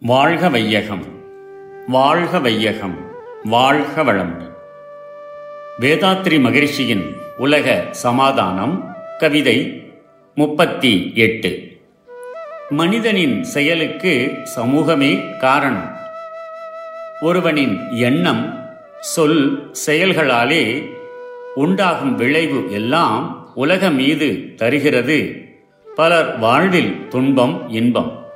வாழ்க 0.00 0.48
வையகம் 0.48 1.04
வாழ்க 1.86 2.38
வையகம் 2.38 2.98
வாழ்க 3.44 4.02
வளம். 4.02 4.54
வேதாத்ரி 5.80 6.40
மகிழ்ச்சியின் 6.40 7.16
உலக 7.36 7.84
சமாதானம் 7.90 8.96
கவிதை 9.18 9.82
முப்பத்தி 10.34 11.12
எட்டு. 11.14 11.76
மனிதனின் 12.68 13.44
செயலுக்கு 13.44 14.30
சமூகமே 14.44 15.36
காரணம். 15.38 15.96
ஒருவனின் 17.20 17.90
எண்ணம் 17.90 18.70
சொல் 19.00 19.70
செயல்களாலே 19.86 20.88
உண்டாகும் 21.54 22.14
விளைவு 22.14 22.72
எல்லாம் 22.72 23.52
உலக 23.54 23.90
மீது 23.90 24.54
தருகிறது. 24.56 25.48
பலர் 25.96 26.38
வாழ்வில் 26.38 27.08
துன்பம் 27.08 27.68
இன்பம். 27.68 28.26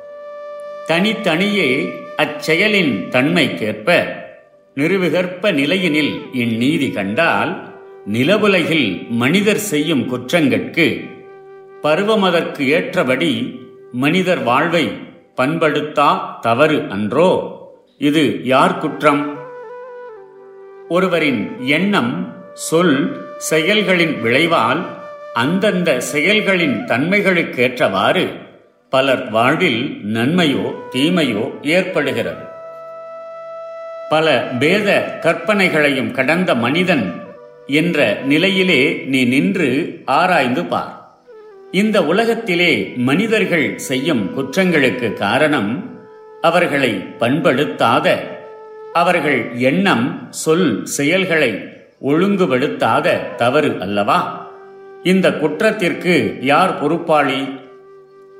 தனித்தனியே 0.87 1.69
அச்செயலின் 2.17 3.09
தன்மைக்கேற்ப 3.09 3.89
நிறுவிகற்ப 4.77 5.53
நிலையினில் 5.53 6.21
இந்நீதி 6.33 6.91
கண்டால் 6.91 7.73
நிலவுலகில் 8.07 9.07
மனிதர் 9.09 9.59
செய்யும் 9.59 10.09
குற்றங்கட்கு 10.11 10.87
பருவமதற்கு 11.83 12.67
ஏற்றபடி 12.69 13.61
மனிதர் 13.93 14.43
வாழ்வை 14.43 14.85
பண்படுத்தா 15.37 16.39
தவறு 16.41 16.87
அன்றோ? 16.91 17.31
இது 17.99 18.41
யார் 18.45 18.79
குற்றம்? 18.79 19.39
ஒருவரின் 20.89 21.57
எண்ணம் 21.67 22.12
சொல் 22.53 22.97
செயல்களின் 23.37 24.21
விளைவால் 24.21 24.87
அந்தந்த 25.35 26.01
செயல்களின் 26.01 26.84
தன்மைகளுக்கேற்றவாறு 26.84 28.25
பலர் 28.93 29.31
வாழ்வில் 29.31 30.01
நன்மையோ 30.05 30.73
தீமையோ 30.93 31.43
ஏற்படுகிறது. 31.62 32.45
பல 34.09 34.47
பேத 34.59 35.19
கற்பனைகளையும் 35.23 36.11
கடந்த 36.11 36.55
மனிதன் 36.55 37.12
என்ற 37.67 38.19
நிலையிலே 38.25 39.03
நீ 39.07 39.25
நின்று 39.25 40.01
ஆராய்ந்து 40.05 40.65
பார். 40.65 41.17
இந்த 41.71 42.05
உலகத்திலே 42.05 42.93
மனிதர்கள் 42.97 43.79
செய்யும் 43.79 44.31
குற்றங்களுக்கு 44.37 45.12
காரணம் 45.12 46.01
அவர்களை 46.41 46.93
பண்படுத்தாத 47.21 48.15
அவர்கள் 48.93 49.51
எண்ணம் 49.55 50.27
சொல் 50.31 50.87
செயல்களை 50.87 51.65
ஒழுங்குபடுத்தாத 52.03 53.34
தவறு 53.37 53.77
அல்லவா? 53.81 54.51
இந்த 55.03 55.33
குற்றத்திற்கு 55.33 56.39
யார் 56.41 56.81
பொறுப்பாளி? 56.81 57.61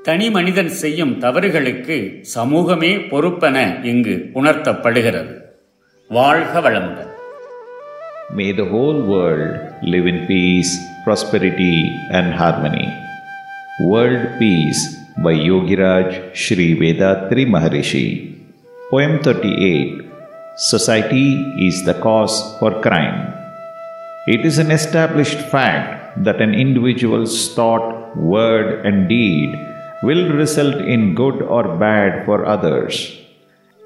தனி 0.07 0.25
மனிதன் 0.35 0.71
செய்யும் 0.81 1.11
தவறுகளுக்கு 1.23 1.97
சமூகமே 2.35 2.89
பொறுப்பென 3.11 3.57
இங்கு 3.91 4.15
உணர்த்தப்படுகிறது 4.41 5.33
வாழ்க 6.09 6.61
வளமுடன் 6.67 7.09
May 8.37 8.49
the 8.51 8.65
whole 8.65 8.99
world 9.11 9.49
live 9.83 10.05
in 10.11 10.17
peace, 10.27 10.71
prosperity, 11.05 11.75
and 12.09 12.27
harmony. 12.33 12.85
World 13.91 14.23
Peace 14.39 14.81
by 15.17 15.33
Yogiraj 15.49 16.07
Sri 16.33 16.67
Vedatri 16.79 17.43
Maharishi. 17.45 18.05
Poem 18.91 19.13
38 19.19 19.91
Society 20.71 21.27
is 21.67 21.83
the 21.83 21.97
cause 22.05 22.37
for 22.59 22.71
crime. 22.81 23.19
It 24.27 24.43
is 24.45 24.57
an 24.57 24.71
established 24.71 25.41
fact 25.53 25.91
that 26.25 26.41
an 26.41 26.55
individual's 26.55 27.35
thought, 27.53 27.87
word, 28.33 28.67
and 28.85 29.07
deed 29.07 29.51
will 30.03 30.33
result 30.33 30.75
in 30.75 31.15
good 31.15 31.41
or 31.41 31.63
bad 31.77 32.25
for 32.25 32.45
others. 32.45 32.95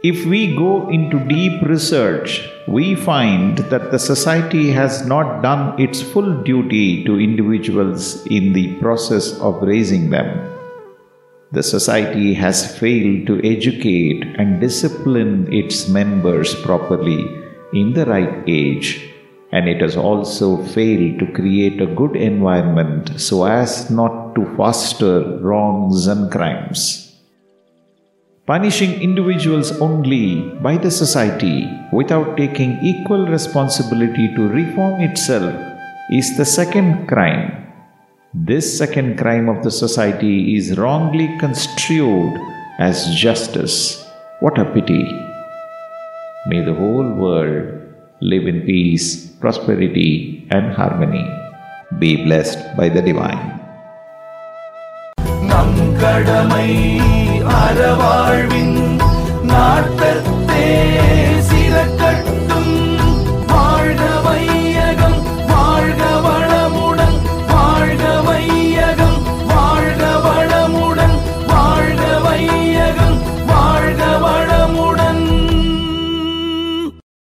If 0.04 0.26
we 0.26 0.56
go 0.56 0.90
into 0.90 1.20
deep 1.28 1.62
research, 1.64 2.48
we 2.68 2.96
find 2.96 3.58
that 3.72 3.92
the 3.92 4.00
society 4.00 4.72
has 4.72 5.06
not 5.06 5.42
done 5.42 5.80
its 5.80 6.02
full 6.02 6.44
duty 6.44 7.04
to 7.06 7.20
individuals 7.20 8.26
in 8.28 8.54
the 8.54 8.76
process 8.76 9.40
of 9.40 9.62
raising 9.62 10.10
them. 10.12 10.30
The 11.52 11.64
society 11.64 12.34
has 12.36 12.78
failed 12.78 13.26
to 13.28 13.42
educate 13.44 14.24
and 14.38 14.62
discipline 14.62 15.52
its 15.52 15.88
members 15.88 16.54
properly 16.62 17.22
in 17.74 17.94
the 17.94 18.06
right 18.06 18.44
age, 18.48 19.10
and 19.52 19.68
it 19.68 19.82
has 19.82 19.98
also 19.98 20.64
failed 20.64 21.20
to 21.20 21.32
create 21.32 21.82
a 21.82 21.94
good 22.02 22.16
environment 22.16 23.20
so 23.20 23.46
as 23.46 23.90
not 23.90 24.27
to 24.38 24.46
foster 24.56 25.14
wrongs 25.40 26.08
and 26.08 26.32
crimes. 26.32 26.80
Punishing 28.46 29.02
individuals 29.02 29.72
only 29.82 30.26
by 30.66 30.78
the 30.78 30.92
society 30.92 31.68
without 31.92 32.38
taking 32.38 32.78
equal 32.92 33.28
responsibility 33.28 34.28
to 34.36 34.48
reform 34.48 35.02
itself 35.02 35.54
is 36.12 36.38
the 36.38 36.46
second 36.46 37.08
crime. 37.08 37.50
This 38.34 38.78
second 38.78 39.18
crime 39.18 39.50
of 39.50 39.64
the 39.64 39.72
society 39.72 40.56
is 40.56 40.78
wrongly 40.78 41.28
construed 41.40 42.40
as 42.80 43.14
justice. 43.16 44.06
What 44.40 44.60
a 44.60 44.66
pity! 44.66 45.04
May 46.46 46.64
the 46.64 46.76
whole 46.76 47.10
world 47.26 47.74
live 48.22 48.48
in 48.48 48.62
peace, 48.62 49.28
prosperity, 49.44 50.48
and 50.52 50.74
harmony. 50.74 51.28
Be 52.00 52.24
blessed 52.24 52.78
by 52.78 52.88
the 52.90 53.02
Divine. 53.02 53.67
நம் 55.58 55.78
கடமை 55.94 56.68
அறவாழ்வின் 57.60 58.67